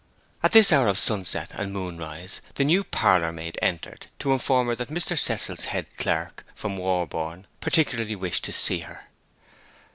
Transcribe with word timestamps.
At 0.41 0.53
this 0.53 0.71
hour 0.71 0.87
of 0.87 0.97
sunset 0.97 1.51
and 1.53 1.71
moonrise 1.71 2.41
the 2.55 2.63
new 2.63 2.83
parlourmaid 2.83 3.59
entered, 3.61 4.07
to 4.17 4.33
inform 4.33 4.65
her 4.69 4.75
that 4.77 4.89
Mr. 4.89 5.15
Cecil's 5.15 5.65
head 5.65 5.85
clerk, 5.97 6.43
from 6.55 6.77
Warborne, 6.79 7.45
particularly 7.59 8.15
wished 8.15 8.43
to 8.45 8.51
see 8.51 8.79
her. 8.79 9.03